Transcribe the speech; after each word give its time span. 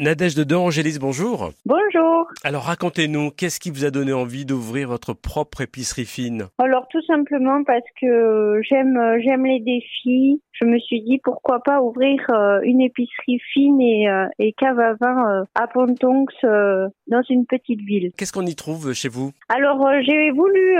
Nadège 0.00 0.34
de 0.34 0.54
Angélis, 0.54 0.96
bonjour. 0.98 1.50
Bonjour. 1.66 2.26
Alors 2.42 2.62
racontez-nous, 2.62 3.32
qu'est-ce 3.32 3.60
qui 3.60 3.70
vous 3.70 3.84
a 3.84 3.90
donné 3.90 4.14
envie 4.14 4.46
d'ouvrir 4.46 4.88
votre 4.88 5.12
propre 5.12 5.60
épicerie 5.60 6.06
fine? 6.06 6.44
Alors 6.56 6.88
tout 6.88 7.02
simplement 7.02 7.62
parce 7.64 7.84
que 8.00 8.62
j'aime 8.66 8.98
j'aime 9.22 9.44
les 9.44 9.60
défis. 9.60 10.40
Je 10.52 10.66
me 10.66 10.78
suis 10.78 11.02
dit 11.02 11.20
pourquoi 11.22 11.60
pas 11.60 11.80
ouvrir 11.80 12.18
euh, 12.30 12.60
une 12.62 12.80
épicerie 12.82 13.40
fine 13.52 13.80
et, 13.80 14.10
euh, 14.10 14.26
et 14.38 14.52
cave 14.52 14.78
à 14.78 14.94
vin 14.94 15.40
euh, 15.40 15.44
à 15.54 15.66
Pontonx 15.66 16.32
dans 16.42 17.22
une 17.28 17.44
petite 17.46 17.80
ville. 17.80 18.10
Qu'est-ce 18.16 18.32
qu'on 18.32 18.46
y 18.46 18.54
trouve 18.54 18.94
chez 18.94 19.08
vous? 19.08 19.32
Alors 19.50 19.86
j'ai 20.02 20.30
voulu 20.30 20.76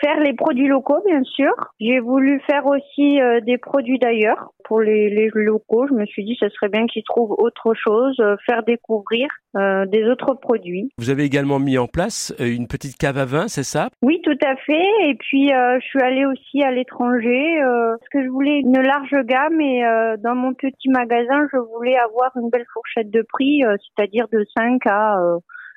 faire 0.00 0.20
les 0.20 0.32
produits 0.32 0.68
locaux 0.68 1.02
bien 1.06 1.22
sûr. 1.24 1.52
J'ai 1.80 2.00
voulu 2.00 2.40
faire 2.46 2.64
aussi 2.66 3.18
des 3.44 3.58
produits 3.58 3.98
d'ailleurs 3.98 4.52
pour 4.64 4.80
les, 4.80 5.10
les 5.10 5.30
locaux. 5.34 5.86
Je 5.88 5.94
me 5.94 6.06
suis 6.06 6.24
dit 6.24 6.36
ce 6.38 6.48
serait 6.50 6.68
bien 6.68 6.86
qu'ils 6.86 7.04
trouvent 7.04 7.34
autre 7.38 7.74
chose 7.74 8.21
faire 8.46 8.62
découvrir 8.62 9.28
euh, 9.56 9.84
des 9.86 10.04
autres 10.04 10.34
produits. 10.34 10.90
Vous 10.98 11.10
avez 11.10 11.24
également 11.24 11.58
mis 11.58 11.76
en 11.76 11.86
place 11.86 12.34
euh, 12.40 12.46
une 12.46 12.66
petite 12.66 12.96
cave 12.96 13.18
à 13.18 13.24
vin, 13.24 13.48
c'est 13.48 13.64
ça? 13.64 13.90
Oui, 14.02 14.20
tout 14.24 14.38
à 14.44 14.56
fait. 14.56 14.88
Et 15.04 15.14
puis 15.14 15.48
je 15.48 15.84
suis 15.84 16.00
allée 16.00 16.24
aussi 16.24 16.62
à 16.62 16.70
l'étranger 16.70 17.58
parce 17.60 18.08
que 18.10 18.22
je 18.24 18.28
voulais 18.28 18.60
une 18.60 18.80
large 18.80 19.14
gamme 19.24 19.60
et 19.60 19.82
dans 20.18 20.34
mon 20.34 20.54
petit 20.54 20.88
magasin, 20.88 21.46
je 21.52 21.58
voulais 21.58 21.96
avoir 21.96 22.30
une 22.36 22.50
belle 22.50 22.64
fourchette 22.72 23.10
de 23.10 23.22
prix, 23.22 23.62
c'est-à-dire 23.62 24.26
de 24.32 24.44
5 24.56 24.80
à 24.86 25.18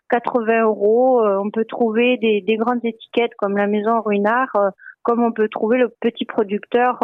80 0.09 0.63
euros. 0.63 1.25
on 1.25 1.49
peut 1.49 1.65
trouver 1.65 2.17
des, 2.17 2.41
des, 2.41 2.55
grandes 2.57 2.83
étiquettes 2.83 3.33
comme 3.37 3.57
la 3.57 3.67
Maison 3.67 4.01
Ruinard, 4.01 4.55
comme 5.03 5.23
on 5.23 5.31
peut 5.31 5.49
trouver 5.49 5.77
le 5.77 5.89
petit 5.89 6.25
producteur 6.25 6.99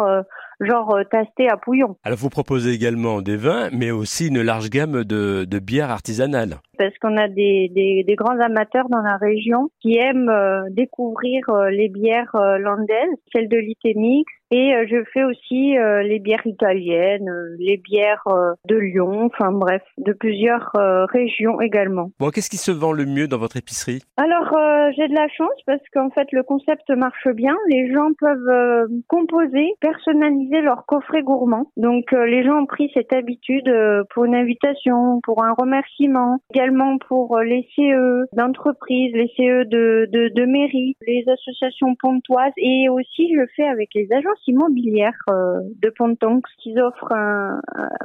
genre 0.64 0.94
euh, 0.94 1.04
tasté 1.04 1.48
à 1.48 1.56
Pouillon. 1.56 1.96
Alors 2.04 2.18
vous 2.18 2.28
proposez 2.28 2.72
également 2.72 3.22
des 3.22 3.36
vins, 3.36 3.68
mais 3.72 3.90
aussi 3.90 4.28
une 4.28 4.42
large 4.42 4.70
gamme 4.70 5.04
de, 5.04 5.44
de 5.44 5.58
bières 5.58 5.90
artisanales. 5.90 6.56
Parce 6.78 6.96
qu'on 6.98 7.16
a 7.16 7.28
des, 7.28 7.70
des, 7.74 8.02
des, 8.06 8.14
grands 8.16 8.38
amateurs 8.40 8.88
dans 8.88 9.02
la 9.02 9.16
région 9.16 9.68
qui 9.80 9.98
aiment 9.98 10.30
euh, 10.30 10.62
découvrir 10.70 11.48
euh, 11.48 11.70
les 11.70 11.88
bières 11.88 12.34
landaises, 12.58 13.18
celles 13.32 13.48
de 13.48 13.58
l'Itémix, 13.58 14.30
et 14.50 14.74
je 14.86 15.02
fais 15.14 15.24
aussi 15.24 15.76
les 16.04 16.18
bières 16.18 16.46
italiennes, 16.46 17.26
les 17.58 17.78
bières 17.78 18.26
de 18.68 18.76
Lyon, 18.76 19.30
enfin 19.32 19.50
bref, 19.50 19.80
de 19.96 20.12
plusieurs 20.12 20.70
régions 21.08 21.62
également. 21.62 22.10
Bon, 22.20 22.28
qu'est-ce 22.28 22.50
qui 22.50 22.58
se 22.58 22.70
vend 22.70 22.92
le 22.92 23.06
mieux 23.06 23.28
dans 23.28 23.38
votre 23.38 23.56
épicerie? 23.56 24.02
Alors, 24.18 24.54
j'ai 24.94 25.08
de 25.08 25.14
la 25.14 25.26
chance 25.28 25.56
parce 25.64 25.80
qu'en 25.94 26.10
fait, 26.10 26.28
le 26.32 26.42
concept 26.42 26.90
marche 26.90 27.28
bien. 27.28 27.56
Les 27.70 27.90
gens 27.94 28.10
peuvent 28.20 28.88
composer, 29.08 29.70
personnaliser 29.80 30.51
leur 30.60 30.86
coffret 30.86 31.22
gourmand. 31.22 31.66
Donc 31.76 32.12
euh, 32.12 32.26
les 32.26 32.44
gens 32.44 32.62
ont 32.62 32.66
pris 32.66 32.90
cette 32.94 33.12
habitude 33.12 33.68
euh, 33.68 34.02
pour 34.12 34.24
une 34.24 34.34
invitation, 34.34 35.20
pour 35.22 35.44
un 35.44 35.54
remerciement, 35.58 36.38
également 36.54 36.98
pour 37.08 37.36
euh, 37.36 37.44
les 37.44 37.66
CE 37.76 38.26
d'entreprise, 38.36 39.12
les 39.14 39.30
CE 39.36 39.64
de, 39.64 40.08
de, 40.12 40.44
mairie, 40.44 40.96
les 41.06 41.24
associations 41.28 41.94
pontoises 41.94 42.52
et 42.56 42.88
aussi 42.88 43.32
je 43.34 43.44
fais 43.56 43.64
avec 43.64 43.90
les 43.94 44.08
agences 44.12 44.46
immobilières 44.46 45.12
de 45.28 45.90
Pontonx 45.96 46.42
qui 46.62 46.78
offrent 46.80 47.12
un, 47.12 47.60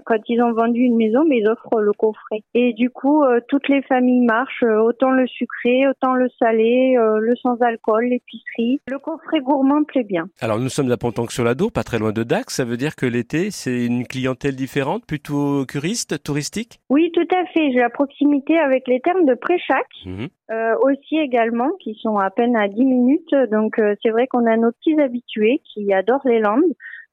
quand 0.06 0.18
ils 0.28 0.42
ont 0.42 0.54
vendu 0.54 0.82
une 0.82 0.98
maison, 0.98 1.24
mais 1.28 1.40
ils 1.40 1.48
offrent 1.48 1.82
le 1.82 1.92
coffret. 1.94 2.44
Et 2.54 2.74
du 2.74 2.90
coup, 2.90 3.24
toutes 3.48 3.68
les 3.70 3.82
familles 3.84 4.26
marchent, 4.26 4.64
autant 4.64 5.12
le 5.12 5.26
sucré, 5.28 5.88
autant 5.88 6.14
le 6.14 6.28
salé, 6.40 6.96
le 6.98 7.36
sans 7.38 7.60
alcool, 7.62 8.06
l'épicerie. 8.06 8.80
Le 8.88 9.00
coffret 9.00 9.40
gourmand 9.42 9.84
plaît 9.84 10.04
bien. 10.04 10.26
Alors 10.40 10.60
nous 10.60 10.70
sommes 10.70 10.92
à 10.92 10.98
Pontonx 10.98 11.34
sur 11.34 11.44
l'Ado, 11.44 11.70
pas 11.70 11.84
très 11.84 12.00
loin 12.00 12.12
de 12.12 12.24
Dax, 12.24 12.37
ça 12.48 12.66
veut 12.66 12.78
dire 12.78 12.96
que 12.96 13.06
l'été, 13.06 13.52
c'est 13.52 13.86
une 13.86 14.06
clientèle 14.06 14.56
différente, 14.56 15.06
plutôt 15.06 15.66
curiste, 15.66 16.22
touristique? 16.24 16.80
Oui, 16.90 17.12
tout 17.14 17.28
à 17.36 17.46
fait. 17.48 17.72
J'ai 17.72 17.80
la 17.80 17.90
proximité 17.90 18.58
avec 18.58 18.88
les 18.88 19.00
termes 19.02 19.26
de 19.26 19.34
Préchac, 19.34 19.88
mhm. 20.06 20.28
euh, 20.52 20.76
aussi 20.82 21.18
également, 21.18 21.70
qui 21.80 21.96
sont 22.02 22.18
à 22.18 22.30
peine 22.30 22.56
à 22.56 22.68
10 22.68 22.86
minutes. 22.86 23.36
Donc 23.52 23.80
euh, 23.80 23.96
c'est 24.02 24.10
vrai 24.10 24.28
qu'on 24.28 24.46
a 24.46 24.58
nos 24.58 24.72
petits 24.72 25.00
habitués 25.00 25.62
qui 25.74 25.94
adorent 25.94 26.26
les 26.26 26.40
Landes 26.40 26.64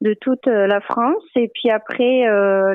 de 0.01 0.15
toute 0.15 0.47
euh, 0.49 0.67
la 0.67 0.81
France. 0.81 1.25
Et 1.37 1.49
puis 1.49 1.71
après, 1.71 2.25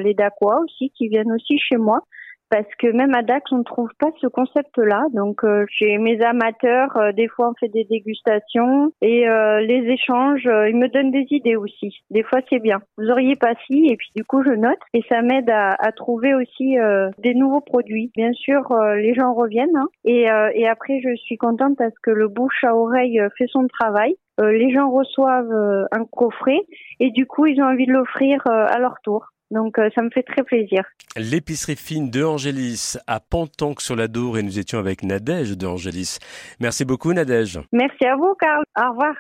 les 0.02 0.14
Dacois 0.14 0.62
aussi, 0.64 0.92
qui 0.92 1.08
viennent 1.08 1.32
aussi 1.32 1.58
chez 1.58 1.78
moi 1.78 2.02
parce 2.50 2.68
que 2.80 2.88
même 2.88 3.14
à 3.14 3.22
Dax, 3.22 3.52
on 3.52 3.60
ne 3.60 3.64
trouve 3.64 3.90
pas 4.00 4.10
ce 4.22 4.28
concept-là. 4.28 5.06
Donc, 5.14 5.44
euh, 5.44 5.66
chez 5.70 5.98
mes 5.98 6.22
amateurs, 6.22 6.96
euh, 6.98 7.12
des 7.12 7.28
fois, 7.28 7.50
on 7.50 7.54
fait 7.60 7.70
des 7.70 7.86
dégustations 7.86 8.92
et 9.02 9.28
euh, 9.28 9.62
les 9.62 9.88
échanges, 9.92 10.46
ils 10.46 10.76
me 10.76 10.88
donnent 10.88 11.12
des 11.12 11.28
idées 11.30 11.56
aussi. 11.56 11.96
Des 12.10 12.24
fois, 12.24 12.40
c'est 12.50 12.60
bien. 12.60 12.80
Vous 12.98 13.10
auriez 13.10 13.36
pas 13.36 13.54
si, 13.68 13.88
et 13.88 13.98
puis 13.98 14.10
du 14.16 14.24
coup, 14.24 14.44
je 14.44 14.52
note 14.52 14.80
et 14.94 15.04
ça 15.10 15.22
m'aide 15.22 15.50
à, 15.50 15.76
à, 15.80 15.92
trouver 15.92 16.34
aussi 16.34 16.76
des 17.20 17.34
nouveaux 17.34 17.62
produits. 17.62 18.12
Bien 18.16 18.34
sûr, 18.34 18.62
les 18.96 19.14
gens 19.14 19.34
reviennent 19.34 19.76
hein, 19.76 19.88
et, 20.06 20.28
et 20.54 20.68
après, 20.68 21.00
je 21.02 21.16
suis 21.16 21.38
contente 21.38 21.78
parce 21.78 21.98
que 22.02 22.12
le 22.12 22.28
bouche 22.28 22.64
à 22.64 22.76
oreille 22.76 23.22
fait 23.38 23.48
son 23.48 23.68
travail. 23.68 24.16
Les 24.40 24.72
gens 24.74 24.90
reçoivent 24.90 25.88
un 25.92 26.06
coffret 26.06 26.60
et 27.00 27.12
du 27.12 27.26
coup, 27.26 27.46
ils 27.46 27.62
ont 27.62 27.66
envie 27.66 27.86
de 27.86 27.94
l'offrir 27.94 28.42
à 28.48 28.80
leur 28.80 28.96
tour. 29.04 29.26
Donc 29.52 29.80
euh, 29.80 29.90
ça 29.96 30.02
me 30.02 30.10
fait 30.10 30.24
très 30.24 30.44
plaisir. 30.44 30.84
L'épicerie 31.18 31.76
fine 31.76 32.10
de 32.10 32.24
Angélis 32.24 32.98
à 33.08 33.20
Pantanque 33.20 33.82
sur 33.82 33.96
la 33.96 34.08
Dour 34.08 34.38
et 34.38 34.44
nous 34.44 34.60
étions 34.60 34.78
avec 34.78 35.04
Nadège 35.04 35.58
de 35.58 35.66
Angélis. 35.66 36.20
Merci 36.60 36.86
beaucoup 36.86 37.14
Nadège. 37.14 37.60
Merci 37.72 38.06
à 38.06 38.16
vous 38.16 38.36
Carl. 38.40 38.64
Au 38.78 38.90
revoir. 38.92 39.16